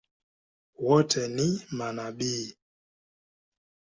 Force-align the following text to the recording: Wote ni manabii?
Wote 0.77 1.27
ni 1.27 1.47
manabii? 1.77 2.57